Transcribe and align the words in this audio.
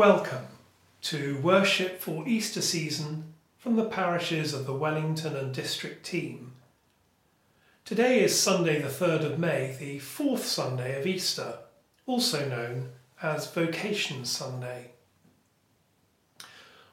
Welcome 0.00 0.46
to 1.02 1.38
worship 1.42 2.00
for 2.00 2.26
Easter 2.26 2.62
season 2.62 3.34
from 3.58 3.76
the 3.76 3.84
parishes 3.84 4.54
of 4.54 4.64
the 4.64 4.72
Wellington 4.72 5.36
and 5.36 5.52
District 5.52 6.02
team. 6.06 6.52
Today 7.84 8.24
is 8.24 8.40
Sunday, 8.40 8.80
the 8.80 8.88
3rd 8.88 9.24
of 9.26 9.38
May, 9.38 9.76
the 9.78 9.98
fourth 9.98 10.46
Sunday 10.46 10.98
of 10.98 11.06
Easter, 11.06 11.58
also 12.06 12.48
known 12.48 12.92
as 13.20 13.52
Vocation 13.52 14.24
Sunday. 14.24 14.92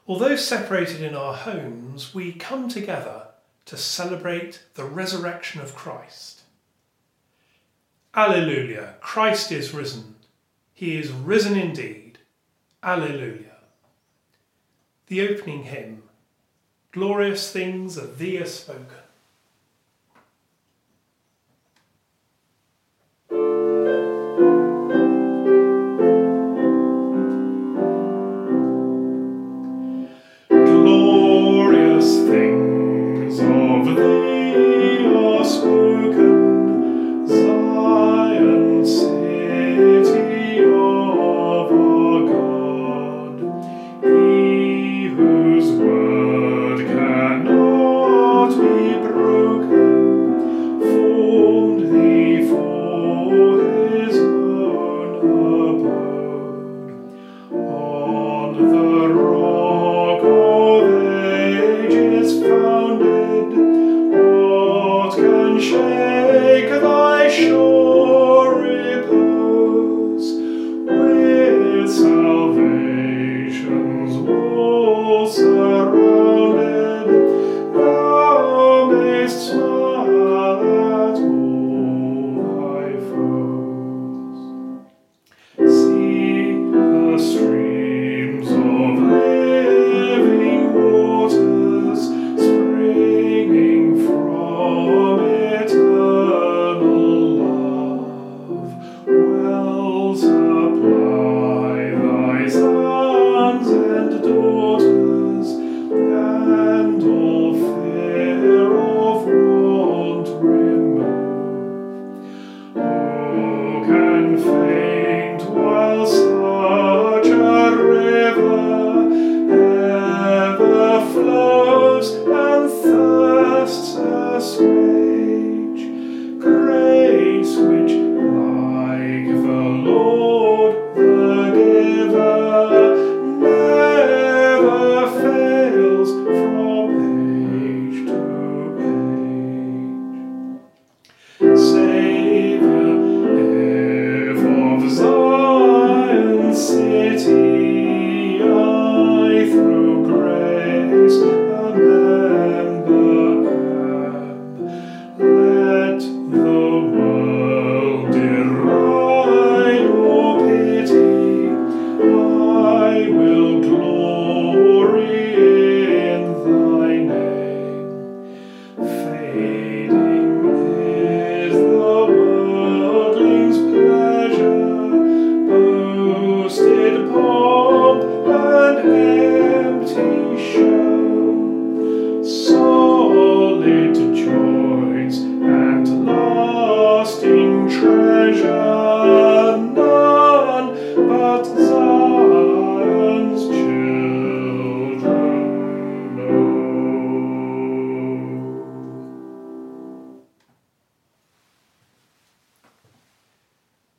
Although 0.06 0.36
separated 0.36 1.00
in 1.00 1.14
our 1.14 1.32
homes, 1.32 2.14
we 2.14 2.32
come 2.32 2.68
together 2.68 3.28
to 3.64 3.78
celebrate 3.78 4.64
the 4.74 4.84
resurrection 4.84 5.62
of 5.62 5.74
Christ. 5.74 6.42
Alleluia, 8.14 8.96
Christ 9.00 9.50
is 9.50 9.72
risen. 9.72 10.16
He 10.74 10.98
is 10.98 11.10
risen 11.10 11.56
indeed. 11.56 12.07
Alleluia. 12.82 13.56
The 15.08 15.28
opening 15.28 15.64
hymn, 15.64 16.04
Glorious 16.92 17.52
things 17.52 17.96
of 17.96 18.18
thee 18.18 18.38
are 18.38 18.46
spoken. 18.46 19.07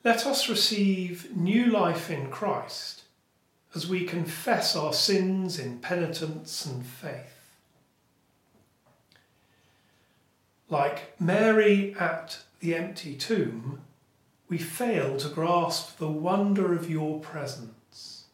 Let 0.03 0.25
us 0.25 0.47
receive 0.47 1.35
new 1.35 1.65
life 1.71 2.11
in 2.11 2.29
Christ 2.29 3.03
as 3.73 3.87
we 3.87 4.05
confess 4.05 4.75
our 4.75 4.93
sins 4.93 5.57
in 5.57 5.79
penitence 5.79 6.65
and 6.65 6.85
faith. 6.85 7.55
Like 10.69 11.19
Mary 11.19 11.95
at 11.99 12.39
the 12.59 12.75
empty 12.75 13.15
tomb, 13.15 13.81
we 14.49 14.57
fail 14.57 15.15
to 15.15 15.29
grasp 15.29 15.99
the 15.99 16.09
wonder 16.09 16.73
of 16.73 16.89
your 16.89 17.19
presence. 17.19 18.25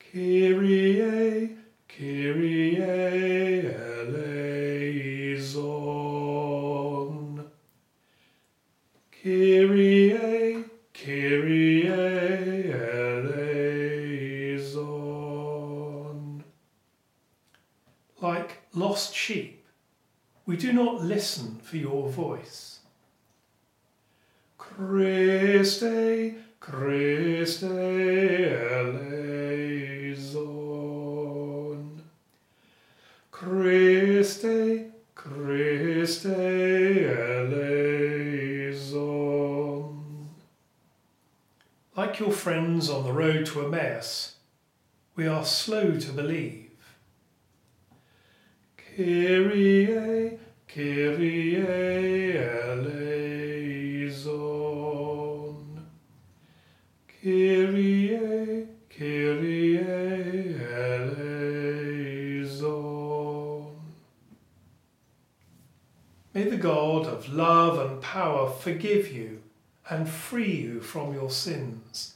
Kyrie, 0.00 1.56
Kyrie 1.88 2.76
eleison. 2.82 4.34
Kyrie, 9.22 10.64
Kyrie 10.92 11.86
eleison. 11.86 13.54
Like 18.20 18.58
lost 18.72 19.14
sheep, 19.14 19.64
we 20.46 20.56
do 20.56 20.72
not 20.72 21.00
listen 21.00 21.60
for 21.62 21.76
your 21.76 22.08
voice. 22.08 22.73
Christe, 24.76 26.34
Christe 26.58 27.62
eleison. 27.62 27.92
Christe, 33.30 34.90
Christe 35.14 36.26
eleison. 36.26 37.54
Like 41.96 42.18
your 42.18 42.32
friends 42.32 42.90
on 42.90 43.04
the 43.04 43.12
road 43.12 43.46
to 43.46 43.64
Emmaus, 43.64 44.34
we 45.14 45.28
are 45.28 45.44
slow 45.44 46.00
to 46.00 46.12
believe. 46.12 46.72
Kyrie, 48.76 50.36
Kyrie 50.66 52.63
God 66.56 67.06
of 67.06 67.32
love 67.32 67.78
and 67.78 68.02
power 68.02 68.50
forgive 68.50 69.12
you 69.12 69.40
and 69.88 70.08
free 70.08 70.56
you 70.56 70.80
from 70.80 71.14
your 71.14 71.30
sins, 71.30 72.14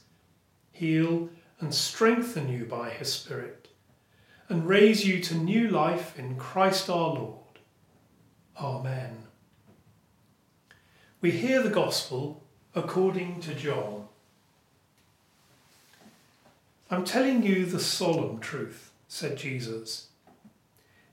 heal 0.73 1.29
and 1.61 1.73
strengthen 1.73 2.49
you 2.49 2.65
by 2.65 2.89
his 2.89 3.13
Spirit, 3.13 3.69
and 4.49 4.67
raise 4.67 5.07
you 5.07 5.21
to 5.21 5.35
new 5.35 5.69
life 5.69 6.19
in 6.19 6.35
Christ 6.35 6.89
our 6.89 7.13
Lord. 7.13 7.59
Amen. 8.59 9.23
We 11.21 11.31
hear 11.31 11.63
the 11.63 11.69
Gospel 11.69 12.43
according 12.75 13.39
to 13.41 13.55
John. 13.55 14.07
I'm 16.91 17.05
telling 17.05 17.43
you 17.43 17.65
the 17.65 17.79
solemn 17.79 18.39
truth, 18.39 18.91
said 19.07 19.37
Jesus. 19.37 20.08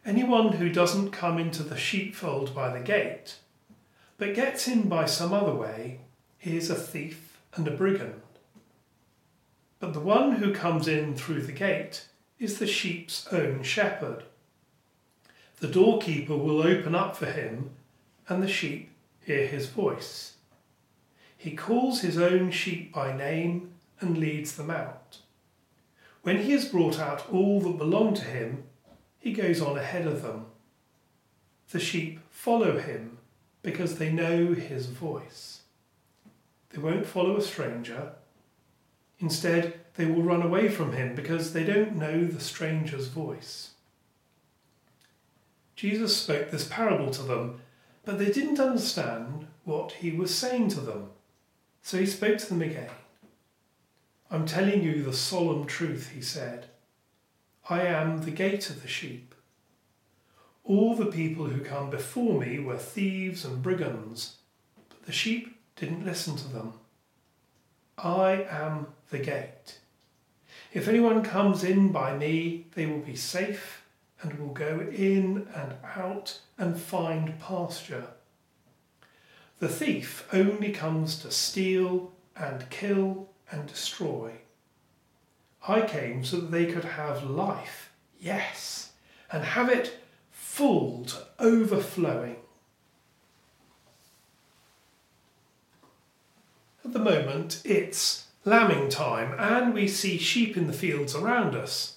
Anyone 0.07 0.53
who 0.53 0.69
doesn't 0.69 1.11
come 1.11 1.37
into 1.37 1.65
the 1.65 1.77
sheepfold 1.77 2.55
by 2.55 2.73
the 2.73 2.85
gate, 2.85 3.39
but 4.19 4.37
gets 4.37 4.69
in 4.69 4.89
by 4.89 5.05
some 5.05 5.33
other 5.33 5.53
way, 5.53 5.99
he 6.39 6.57
is 6.57 6.71
a 6.71 6.77
thief 6.77 7.41
and 7.57 7.67
a 7.67 7.73
brigand. 7.73 8.23
But 9.81 9.95
the 9.95 10.01
one 10.01 10.37
who 10.37 10.55
comes 10.55 10.87
in 10.87 11.17
through 11.17 11.43
the 11.43 11.51
gate 11.51 12.07
is 12.39 12.61
the 12.61 12.69
sheep's 12.69 13.27
own 13.33 13.65
shepherd. 13.65 14.23
The 15.59 15.67
doorkeeper 15.67 16.37
will 16.37 16.63
open 16.63 16.95
up 16.95 17.17
for 17.17 17.27
him, 17.27 17.71
and 18.29 18.41
the 18.41 18.49
sheep 18.49 18.91
hear 19.25 19.49
his 19.49 19.67
voice. 19.67 20.35
He 21.37 21.57
calls 21.57 22.03
his 22.03 22.17
own 22.17 22.53
sheep 22.53 22.93
by 22.93 23.17
name 23.17 23.73
and 24.01 24.19
leads 24.19 24.55
them 24.55 24.71
out. 24.71 25.19
When 26.23 26.45
he 26.45 26.53
has 26.53 26.67
brought 26.67 27.01
out 27.01 27.29
all 27.29 27.61
that 27.63 27.77
belong 27.77 28.15
to 28.15 28.25
him, 28.25 28.63
he 29.27 29.33
goes 29.33 29.61
on 29.61 29.77
ahead 29.77 30.07
of 30.07 30.23
them. 30.23 30.47
The 31.73 31.81
sheep 31.81 32.21
follow 32.31 32.79
him 32.79 33.19
because 33.61 33.99
they 33.99 34.13
know 34.13 34.55
his 34.55 34.87
voice. 34.87 35.63
They 36.71 36.81
won't 36.81 37.09
follow 37.09 37.37
a 37.37 37.43
stranger. 37.43 38.13
Instead, 39.19 39.81
they 39.97 40.07
will 40.07 40.23
run 40.23 40.43
away 40.43 40.69
from 40.69 40.93
him 40.93 41.17
because 41.17 41.53
they 41.53 41.65
don't 41.65 41.97
know 41.97 42.25
the 42.25 42.39
stranger's 42.39 43.09
voice. 43.09 43.71
Jesus 45.75 46.17
spoke 46.17 46.53
this 46.53 46.69
parable 46.69 47.11
to 47.11 47.23
them, 47.23 47.63
but 48.05 48.21
they 48.21 48.31
didn't 48.31 48.61
understand 48.61 49.49
what 49.65 49.91
he 49.91 50.13
was 50.13 50.33
saying 50.33 50.69
to 50.69 50.81
them. 50.81 51.11
So 51.83 51.99
he 51.99 52.07
spoke 52.07 52.39
to 52.39 52.49
them 52.49 52.63
again. 52.63 52.91
I'm 54.31 54.47
telling 54.47 54.85
you 54.85 55.03
the 55.03 55.13
solemn 55.13 55.67
truth, 55.67 56.13
he 56.15 56.23
said. 56.23 56.67
I 57.69 57.83
am 57.83 58.23
the 58.23 58.31
gate 58.31 58.71
of 58.71 58.83
the 58.83 58.89
sheep. 58.89 59.35
All 60.63 60.95
the 60.95 61.07
people 61.07 61.47
who 61.47 61.65
come 61.65 61.91
before 61.91 62.41
me 62.41 62.61
were 62.61 62.77
thieves 62.77 63.45
and 63.45 63.61
brigands, 63.61 64.37
but 64.89 65.05
the 65.05 65.13
sheep 65.13 65.59
didn't 65.75 66.05
listen 66.05 66.37
to 66.37 66.49
them. 66.49 66.75
I 67.99 68.47
am 68.49 68.89
the 69.11 69.19
gate. 69.19 69.81
If 70.73 70.87
anyone 70.87 71.25
comes 71.25 71.65
in 71.65 71.91
by 71.91 72.17
me, 72.17 72.67
they 72.75 72.87
will 72.87 73.01
be 73.01 73.17
safe 73.17 73.83
and 74.23 74.39
will 74.39 74.53
go 74.53 74.87
in 74.93 75.49
and 75.53 75.75
out 75.97 76.41
and 76.59 76.79
find 76.79 77.41
pasture. 77.41 78.07
The 79.59 79.69
thief 79.69 80.29
only 80.33 80.71
comes 80.71 81.19
to 81.21 81.33
steal 81.33 82.13
and 82.37 82.71
kill 82.71 83.29
and 83.51 83.67
destroy. 83.67 84.33
I 85.69 85.81
came 85.81 86.25
so 86.25 86.37
that 86.37 86.51
they 86.51 86.67
could 86.67 86.85
have 86.85 87.25
life, 87.25 87.91
yes, 88.21 88.93
and 89.33 89.43
have 89.43 89.69
it 89.69 90.01
full 90.31 91.05
to 91.07 91.27
overflowing. 91.39 92.37
At 96.85 96.93
the 96.93 96.99
moment, 97.01 97.63
it's 97.65 98.27
lambing 98.45 98.89
time, 98.89 99.35
and 99.39 99.75
we 99.75 99.89
see 99.89 100.19
sheep 100.19 100.57
in 100.57 100.69
the 100.69 100.73
fields 100.73 101.17
around 101.17 101.57
us. 101.57 101.97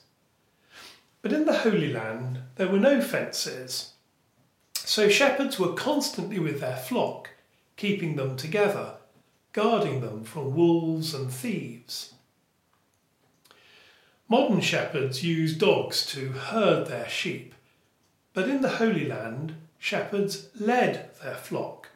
But 1.21 1.31
in 1.31 1.45
the 1.45 1.59
Holy 1.59 1.93
Land 1.93 2.39
there 2.55 2.69
were 2.69 2.79
no 2.79 3.01
fences, 3.01 3.93
so 4.73 5.09
shepherds 5.09 5.59
were 5.59 5.73
constantly 5.73 6.39
with 6.39 6.59
their 6.59 6.77
flock, 6.77 7.29
keeping 7.77 8.15
them 8.15 8.35
together, 8.35 8.93
guarding 9.53 10.01
them 10.01 10.23
from 10.23 10.55
wolves 10.55 11.13
and 11.13 11.31
thieves. 11.31 12.15
Modern 14.31 14.61
shepherds 14.61 15.23
use 15.23 15.57
dogs 15.57 16.05
to 16.05 16.29
herd 16.29 16.85
their 16.85 17.09
sheep, 17.09 17.55
but 18.33 18.47
in 18.47 18.61
the 18.61 18.77
Holy 18.77 19.07
Land, 19.07 19.55
shepherds 19.79 20.49
led 20.59 21.09
their 21.23 21.33
flock. 21.33 21.89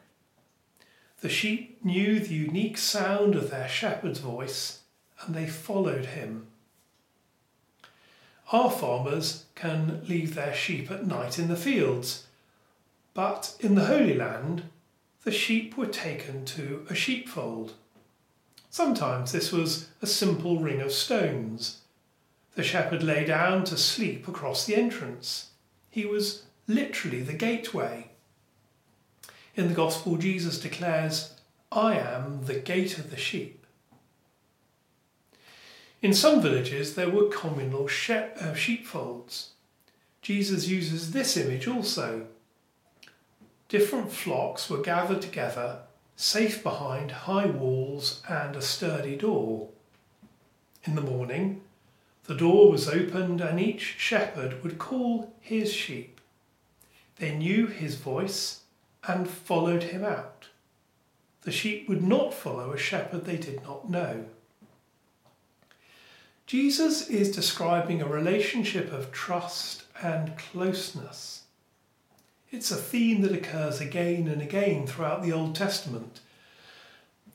The 1.20 1.28
sheep 1.28 1.84
knew 1.84 2.18
the 2.18 2.34
unique 2.34 2.76
sound 2.76 3.36
of 3.36 3.50
their 3.50 3.68
shepherd's 3.68 4.18
voice 4.18 4.80
and 5.20 5.32
they 5.32 5.46
followed 5.46 6.06
him. 6.06 6.48
Our 8.50 8.68
farmers 8.68 9.44
can 9.54 10.04
leave 10.08 10.34
their 10.34 10.54
sheep 10.54 10.90
at 10.90 11.06
night 11.06 11.38
in 11.38 11.46
the 11.46 11.56
fields, 11.56 12.26
but 13.14 13.54
in 13.60 13.76
the 13.76 13.86
Holy 13.86 14.14
Land, 14.14 14.64
the 15.22 15.30
sheep 15.30 15.76
were 15.76 15.86
taken 15.86 16.44
to 16.46 16.84
a 16.90 16.96
sheepfold. 16.96 17.74
Sometimes 18.70 19.30
this 19.30 19.52
was 19.52 19.88
a 20.02 20.06
simple 20.08 20.58
ring 20.58 20.80
of 20.80 20.90
stones. 20.90 21.82
The 22.54 22.62
shepherd 22.62 23.02
lay 23.02 23.24
down 23.24 23.64
to 23.64 23.76
sleep 23.76 24.28
across 24.28 24.64
the 24.64 24.76
entrance. 24.76 25.50
He 25.90 26.06
was 26.06 26.44
literally 26.68 27.20
the 27.22 27.32
gateway. 27.32 28.10
In 29.56 29.68
the 29.68 29.74
Gospel, 29.74 30.16
Jesus 30.16 30.58
declares, 30.58 31.34
I 31.70 31.96
am 31.96 32.46
the 32.46 32.54
gate 32.54 32.98
of 32.98 33.10
the 33.10 33.16
sheep. 33.16 33.66
In 36.00 36.14
some 36.14 36.42
villages, 36.42 36.94
there 36.94 37.08
were 37.08 37.28
communal 37.28 37.88
uh, 37.88 38.54
sheepfolds. 38.54 39.50
Jesus 40.22 40.68
uses 40.68 41.12
this 41.12 41.36
image 41.36 41.66
also. 41.66 42.26
Different 43.68 44.12
flocks 44.12 44.68
were 44.68 44.82
gathered 44.82 45.22
together, 45.22 45.78
safe 46.14 46.62
behind 46.62 47.10
high 47.10 47.46
walls 47.46 48.22
and 48.28 48.54
a 48.54 48.62
sturdy 48.62 49.16
door. 49.16 49.70
In 50.84 50.94
the 50.94 51.00
morning, 51.00 51.62
the 52.24 52.34
door 52.34 52.70
was 52.70 52.88
opened 52.88 53.40
and 53.40 53.60
each 53.60 53.96
shepherd 53.98 54.62
would 54.62 54.78
call 54.78 55.34
his 55.40 55.72
sheep. 55.72 56.20
They 57.16 57.34
knew 57.34 57.66
his 57.66 57.96
voice 57.96 58.60
and 59.06 59.28
followed 59.28 59.84
him 59.84 60.04
out. 60.04 60.48
The 61.42 61.52
sheep 61.52 61.88
would 61.88 62.02
not 62.02 62.32
follow 62.32 62.72
a 62.72 62.78
shepherd 62.78 63.24
they 63.26 63.36
did 63.36 63.62
not 63.62 63.90
know. 63.90 64.24
Jesus 66.46 67.08
is 67.08 67.34
describing 67.34 68.00
a 68.00 68.08
relationship 68.08 68.92
of 68.92 69.12
trust 69.12 69.84
and 70.02 70.36
closeness. 70.36 71.42
It's 72.50 72.70
a 72.70 72.76
theme 72.76 73.22
that 73.22 73.32
occurs 73.32 73.80
again 73.80 74.28
and 74.28 74.40
again 74.40 74.86
throughout 74.86 75.22
the 75.22 75.32
Old 75.32 75.54
Testament. 75.54 76.20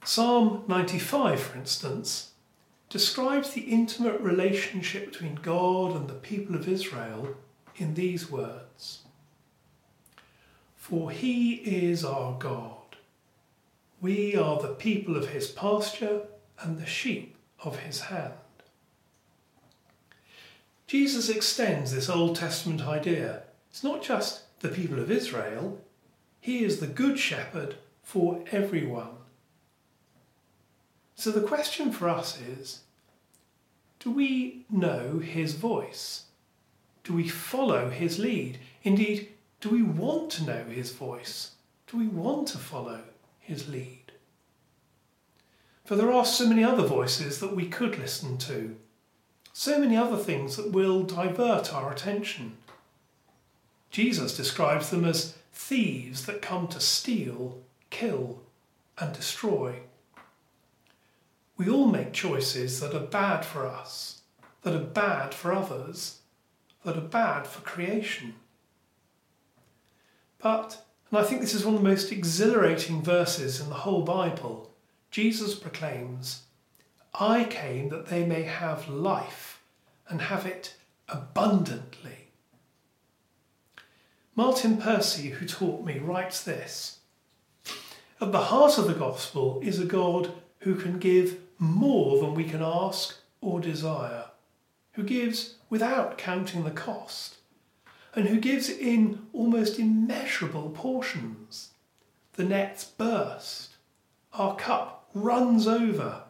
Psalm 0.03 0.63
95, 0.67 1.39
for 1.39 1.57
instance, 1.57 2.28
describes 2.89 3.51
the 3.51 3.61
intimate 3.61 4.19
relationship 4.19 5.11
between 5.11 5.35
God 5.35 5.95
and 5.95 6.09
the 6.09 6.15
people 6.15 6.55
of 6.55 6.67
Israel 6.67 7.35
in 7.77 7.93
these 7.93 8.29
words 8.29 9.03
For 10.75 11.11
he 11.11 11.53
is 11.53 12.03
our 12.03 12.37
God. 12.39 12.75
We 14.01 14.35
are 14.35 14.59
the 14.59 14.73
people 14.73 15.15
of 15.15 15.29
his 15.29 15.47
pasture 15.47 16.21
and 16.59 16.79
the 16.79 16.85
sheep 16.85 17.35
of 17.63 17.79
his 17.79 18.01
hand. 18.01 18.33
Jesus 20.87 21.29
extends 21.29 21.93
this 21.93 22.09
Old 22.09 22.35
Testament 22.37 22.81
idea. 22.81 23.43
It's 23.69 23.83
not 23.83 24.01
just 24.01 24.59
the 24.61 24.69
people 24.69 24.99
of 24.99 25.11
Israel, 25.11 25.79
he 26.41 26.63
is 26.63 26.79
the 26.79 26.87
good 26.87 27.19
shepherd 27.19 27.75
for 28.01 28.43
everyone. 28.51 29.18
So 31.19 31.31
the 31.31 31.41
question 31.41 31.91
for 31.91 32.07
us 32.07 32.39
is 32.39 32.79
do 33.99 34.09
we 34.09 34.63
know 34.69 35.19
his 35.19 35.53
voice? 35.53 36.27
Do 37.03 37.11
we 37.11 37.27
follow 37.27 37.89
his 37.89 38.19
lead? 38.19 38.57
Indeed, 38.83 39.27
do 39.59 39.67
we 39.67 39.81
want 39.81 40.31
to 40.31 40.45
know 40.45 40.63
his 40.63 40.93
voice? 40.93 41.51
Do 41.87 41.97
we 41.97 42.07
want 42.07 42.47
to 42.47 42.57
follow 42.57 43.01
his 43.37 43.67
lead? 43.67 44.13
For 45.83 45.97
there 45.97 46.09
are 46.09 46.23
so 46.23 46.47
many 46.47 46.63
other 46.63 46.87
voices 46.87 47.41
that 47.41 47.53
we 47.53 47.67
could 47.67 47.99
listen 47.99 48.37
to 48.37 48.77
so 49.51 49.77
many 49.77 49.97
other 49.97 50.15
things 50.15 50.55
that 50.55 50.71
will 50.71 51.03
divert 51.03 51.73
our 51.73 51.91
attention. 51.91 52.55
Jesus 53.91 54.37
describes 54.37 54.89
them 54.89 55.03
as 55.03 55.35
thieves 55.51 56.27
that 56.27 56.41
come 56.41 56.69
to 56.69 56.79
steal, 56.79 57.59
kill, 57.89 58.39
and 58.97 59.13
destroy. 59.13 59.81
We 61.59 61.69
all 61.69 61.87
make 61.87 62.13
choices 62.13 62.79
that 62.79 62.95
are 62.95 63.05
bad 63.05 63.43
for 63.43 63.67
us, 63.67 64.21
that 64.61 64.73
are 64.73 64.79
bad 64.79 65.33
for 65.33 65.51
others, 65.51 66.21
that 66.85 66.95
are 66.95 67.01
bad 67.01 67.45
for 67.45 67.59
creation. 67.59 68.35
But 70.41 70.81
And 71.11 71.19
I 71.19 71.23
think 71.23 71.41
this 71.41 71.53
is 71.53 71.65
one 71.65 71.75
of 71.75 71.81
the 71.81 71.89
most 71.89 72.13
exhilarating 72.13 73.01
verses 73.01 73.59
in 73.59 73.67
the 73.67 73.75
whole 73.75 74.03
Bible. 74.03 74.71
Jesus 75.11 75.53
proclaims, 75.53 76.43
I 77.13 77.43
came 77.43 77.89
that 77.89 78.05
they 78.05 78.25
may 78.25 78.43
have 78.43 78.87
life 78.87 79.61
and 80.07 80.21
have 80.21 80.45
it 80.45 80.75
abundantly. 81.09 82.29
Martyn 84.33 84.77
Percy, 84.77 85.31
who 85.31 85.45
taught 85.45 85.83
me, 85.83 85.99
writes 85.99 86.41
this 86.41 86.99
At 88.21 88.31
the 88.31 88.45
heart 88.45 88.77
of 88.77 88.87
the 88.87 88.93
gospel 88.93 89.59
is 89.61 89.77
a 89.77 89.85
God 89.85 90.31
who 90.59 90.75
can 90.75 90.99
give 90.99 91.39
more 91.59 92.19
than 92.19 92.33
we 92.33 92.45
can 92.45 92.61
ask 92.63 93.17
or 93.41 93.59
desire, 93.59 94.25
who 94.93 95.03
gives 95.03 95.55
without 95.69 96.17
counting 96.17 96.63
the 96.63 96.71
cost 96.71 97.35
and 98.15 98.27
who 98.27 98.39
gives 98.39 98.69
in 98.69 99.27
almost 99.33 99.77
immeasurable 99.77 100.69
portions. 100.71 101.71
The 102.33 102.43
nets 102.43 102.85
burst, 102.85 103.75
our 104.33 104.55
cup 104.55 105.09
runs 105.13 105.67
over. 105.67 106.23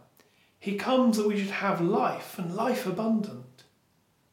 He 0.60 0.76
comes 0.76 1.18
that 1.18 1.28
we 1.28 1.40
should 1.40 1.52
have 1.52 1.80
life 1.80 2.38
and 2.38 2.56
life 2.56 2.86
abundant. 2.86 3.64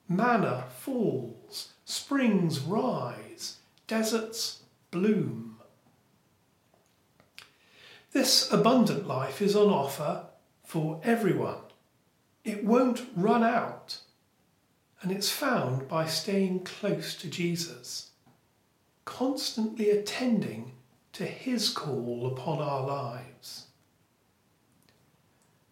Manna 0.09 0.65
falls, 0.79 1.73
springs 1.85 2.61
rise, 2.61 3.57
deserts 3.87 4.63
bloom. 4.91 5.57
This 8.13 8.51
abundant 8.51 9.07
life 9.07 9.43
is 9.43 9.55
on 9.55 9.69
offer 9.69 10.25
for 10.67 11.01
everyone. 11.05 11.61
It 12.45 12.65
won't 12.65 13.07
run 13.15 13.43
out 13.43 14.01
and 15.01 15.13
it's 15.13 15.31
found 15.31 15.87
by 15.89 16.07
staying 16.07 16.65
close 16.65 17.15
to 17.15 17.29
Jesus, 17.29 18.11
constantly 19.05 19.91
attending 19.91 20.73
to 21.13 21.25
his 21.25 21.69
call 21.71 22.27
upon 22.27 22.59
our 22.59 22.85
lives. 22.85 23.67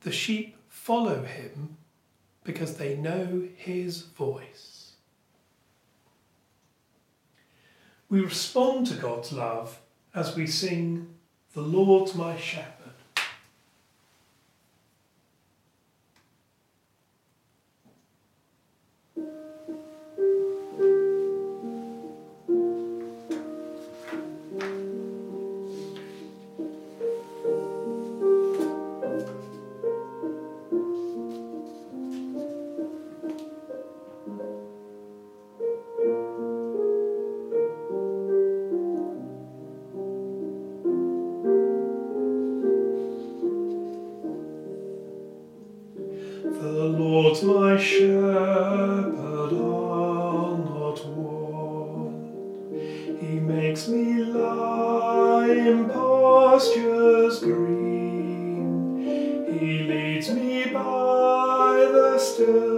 The 0.02 0.12
sheep 0.12 0.56
follow 0.68 1.24
him 1.24 1.76
because 2.44 2.76
they 2.76 2.96
know 2.96 3.48
his 3.56 4.02
voice. 4.02 4.92
We 8.08 8.20
respond 8.20 8.86
to 8.88 8.94
God's 8.94 9.32
love 9.32 9.80
as 10.14 10.36
we 10.36 10.46
sing, 10.46 11.08
The 11.54 11.62
Lord's 11.62 12.14
my 12.14 12.36
shepherd. 12.36 12.83
My 47.44 47.76
shepherd, 47.76 49.14
I'll 49.18 50.56
not 50.56 51.06
want. 51.06 52.32
He 53.20 53.38
makes 53.38 53.88
me 53.88 54.24
lie 54.24 55.50
in 55.50 55.90
pastures 55.90 57.40
green. 57.40 59.06
He 59.58 59.82
leads 59.82 60.30
me 60.30 60.64
by 60.66 61.88
the 61.92 62.18
still 62.18 62.73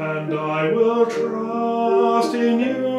and 0.00 0.34
I 0.34 0.72
will 0.72 1.06
trust 1.06 2.34
in 2.34 2.58
you 2.58 2.93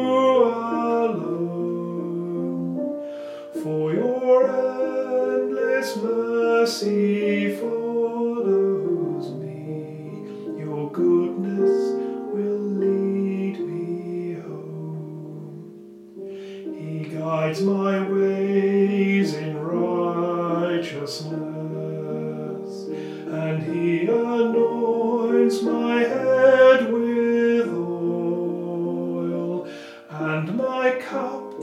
and 30.46 30.56
my 30.56 30.90
cup 31.00 31.54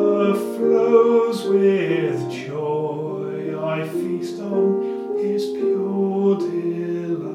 with 1.46 2.32
joy. 2.32 3.58
I 3.62 3.88
feast 3.88 4.40
on 4.40 5.18
his 5.18 5.46
pure 5.48 6.38
delights, 6.38 7.26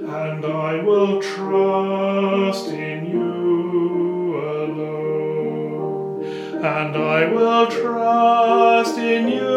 and 0.00 0.44
I 0.44 0.82
will 0.82 1.20
trust 1.20 2.68
in 2.68 3.06
you 3.06 4.36
alone, 4.64 6.24
and 6.64 6.96
I 6.96 7.26
will 7.26 7.66
trust 7.66 8.98
in 8.98 9.28
you 9.28 9.53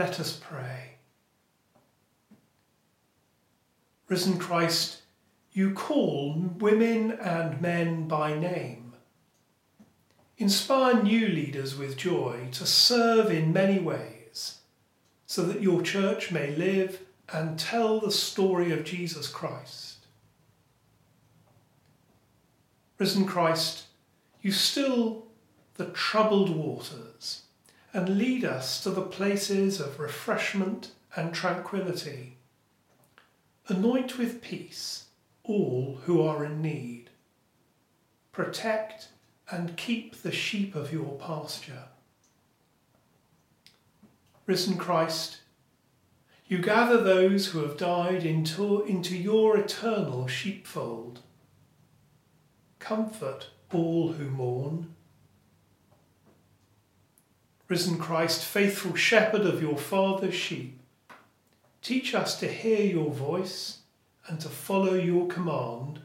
Let 0.00 0.18
us 0.18 0.40
pray. 0.42 0.94
Risen 4.08 4.38
Christ, 4.38 5.02
you 5.52 5.74
call 5.74 6.32
women 6.58 7.10
and 7.10 7.60
men 7.60 8.08
by 8.08 8.32
name. 8.32 8.94
Inspire 10.38 11.02
new 11.02 11.28
leaders 11.28 11.76
with 11.76 11.98
joy 11.98 12.48
to 12.52 12.64
serve 12.64 13.30
in 13.30 13.52
many 13.52 13.78
ways, 13.78 14.60
so 15.26 15.42
that 15.42 15.60
your 15.60 15.82
church 15.82 16.32
may 16.32 16.56
live 16.56 17.00
and 17.30 17.58
tell 17.58 18.00
the 18.00 18.10
story 18.10 18.72
of 18.72 18.84
Jesus 18.84 19.28
Christ. 19.28 20.06
Risen 22.96 23.26
Christ, 23.26 23.84
you 24.40 24.50
still 24.50 25.26
the 25.74 25.90
troubled 25.90 26.48
waters 26.48 27.42
and 27.92 28.18
lead 28.18 28.44
us 28.44 28.82
to 28.82 28.90
the 28.90 29.02
places 29.02 29.80
of 29.80 29.98
refreshment 29.98 30.92
and 31.16 31.34
tranquility. 31.34 32.36
Anoint 33.68 34.18
with 34.18 34.42
peace 34.42 35.06
all 35.42 36.00
who 36.04 36.22
are 36.22 36.44
in 36.44 36.62
need. 36.62 37.10
Protect 38.32 39.08
and 39.50 39.76
keep 39.76 40.22
the 40.22 40.32
sheep 40.32 40.74
of 40.74 40.92
your 40.92 41.18
pasture. 41.18 41.88
Risen 44.46 44.76
Christ, 44.76 45.38
you 46.46 46.58
gather 46.58 47.00
those 47.00 47.48
who 47.48 47.60
have 47.60 47.76
died 47.76 48.24
into, 48.24 48.82
into 48.82 49.16
your 49.16 49.56
eternal 49.56 50.26
sheepfold. 50.26 51.20
Comfort 52.78 53.50
all 53.72 54.12
who 54.12 54.28
mourn. 54.30 54.94
Risen 57.70 57.98
Christ, 57.98 58.44
faithful 58.44 58.96
shepherd 58.96 59.42
of 59.42 59.62
your 59.62 59.78
Father's 59.78 60.34
sheep, 60.34 60.80
teach 61.82 62.16
us 62.16 62.36
to 62.40 62.48
hear 62.48 62.84
your 62.84 63.12
voice 63.12 63.78
and 64.26 64.40
to 64.40 64.48
follow 64.48 64.94
your 64.94 65.28
command, 65.28 66.00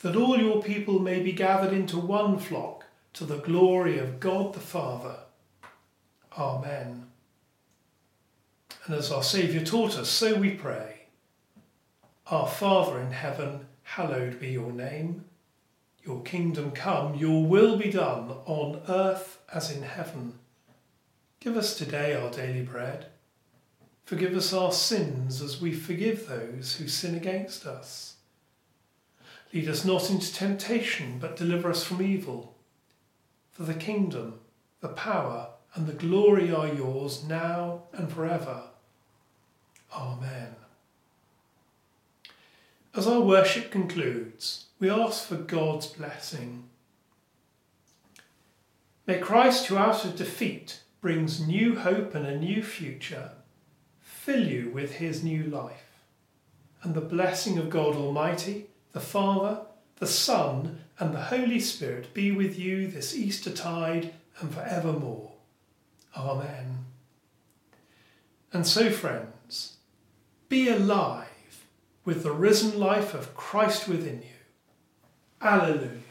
that 0.00 0.16
all 0.16 0.36
your 0.36 0.60
people 0.60 0.98
may 0.98 1.20
be 1.20 1.30
gathered 1.30 1.72
into 1.72 1.96
one 1.96 2.40
flock 2.40 2.86
to 3.12 3.24
the 3.24 3.38
glory 3.38 4.00
of 4.00 4.18
God 4.18 4.52
the 4.52 4.58
Father. 4.58 5.18
Amen. 6.36 7.06
And 8.86 8.96
as 8.96 9.12
our 9.12 9.22
Saviour 9.22 9.64
taught 9.64 9.96
us, 9.96 10.08
so 10.08 10.34
we 10.34 10.50
pray. 10.50 11.02
Our 12.26 12.48
Father 12.48 12.98
in 12.98 13.12
heaven, 13.12 13.66
hallowed 13.84 14.40
be 14.40 14.48
your 14.48 14.72
name. 14.72 15.24
Your 16.04 16.20
kingdom 16.22 16.72
come, 16.72 17.14
your 17.14 17.44
will 17.46 17.76
be 17.76 17.92
done 17.92 18.32
on 18.44 18.82
earth 18.88 19.38
as 19.54 19.70
in 19.70 19.84
heaven. 19.84 20.40
Give 21.44 21.58
us 21.58 21.76
today 21.76 22.14
our 22.14 22.30
daily 22.30 22.62
bread. 22.62 23.04
Forgive 24.06 24.34
us 24.34 24.54
our 24.54 24.72
sins 24.72 25.42
as 25.42 25.60
we 25.60 25.74
forgive 25.74 26.26
those 26.26 26.76
who 26.76 26.88
sin 26.88 27.14
against 27.14 27.66
us. 27.66 28.14
Lead 29.52 29.68
us 29.68 29.84
not 29.84 30.08
into 30.08 30.32
temptation, 30.32 31.18
but 31.20 31.36
deliver 31.36 31.68
us 31.68 31.84
from 31.84 32.00
evil. 32.00 32.54
For 33.52 33.64
the 33.64 33.74
kingdom, 33.74 34.40
the 34.80 34.88
power, 34.88 35.48
and 35.74 35.86
the 35.86 35.92
glory 35.92 36.50
are 36.50 36.66
yours 36.66 37.22
now 37.24 37.82
and 37.92 38.10
forever. 38.10 38.62
Amen. 39.94 40.54
As 42.94 43.06
our 43.06 43.20
worship 43.20 43.70
concludes, 43.70 44.64
we 44.80 44.88
ask 44.88 45.26
for 45.26 45.36
God's 45.36 45.88
blessing. 45.88 46.64
May 49.06 49.18
Christ, 49.18 49.66
who 49.66 49.76
out 49.76 50.06
of 50.06 50.16
defeat 50.16 50.80
brings 51.04 51.46
new 51.46 51.76
hope 51.76 52.14
and 52.14 52.26
a 52.26 52.38
new 52.38 52.62
future, 52.62 53.32
fill 54.00 54.48
you 54.48 54.70
with 54.70 54.94
his 54.94 55.22
new 55.22 55.42
life. 55.42 56.00
And 56.82 56.94
the 56.94 57.02
blessing 57.02 57.58
of 57.58 57.68
God 57.68 57.94
Almighty, 57.94 58.68
the 58.92 59.00
Father, 59.00 59.66
the 59.96 60.06
Son, 60.06 60.78
and 60.98 61.12
the 61.12 61.24
Holy 61.24 61.60
Spirit 61.60 62.14
be 62.14 62.32
with 62.32 62.58
you 62.58 62.86
this 62.86 63.14
Easter 63.14 63.50
tide 63.50 64.14
and 64.40 64.50
forevermore. 64.50 65.32
Amen. 66.16 66.86
And 68.54 68.66
so, 68.66 68.88
friends, 68.88 69.76
be 70.48 70.70
alive 70.70 71.66
with 72.06 72.22
the 72.22 72.32
risen 72.32 72.80
life 72.80 73.12
of 73.12 73.36
Christ 73.36 73.88
within 73.88 74.22
you. 74.22 74.38
Alleluia. 75.42 76.03